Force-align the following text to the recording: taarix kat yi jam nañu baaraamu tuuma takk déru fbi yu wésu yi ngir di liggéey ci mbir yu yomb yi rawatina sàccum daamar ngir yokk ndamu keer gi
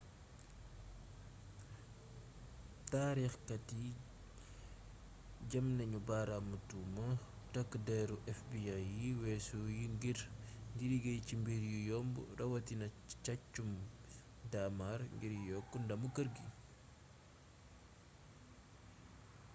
taarix 2.91 3.33
kat 3.47 3.65
yi 3.81 3.89
jam 5.51 5.65
nañu 5.79 5.99
baaraamu 6.09 6.55
tuuma 6.69 7.05
takk 7.53 7.71
déru 7.87 8.15
fbi 8.37 8.57
yu 9.01 9.09
wésu 9.23 9.59
yi 9.77 9.85
ngir 9.95 10.19
di 10.77 10.83
liggéey 10.91 11.19
ci 11.27 11.33
mbir 11.41 11.61
yu 11.73 11.79
yomb 11.89 12.13
yi 12.23 12.27
rawatina 12.39 12.87
sàccum 13.23 13.69
daamar 14.51 14.99
ngir 15.15 15.33
yokk 15.49 15.71
ndamu 15.83 16.07
keer 16.15 16.27
gi 16.35 16.45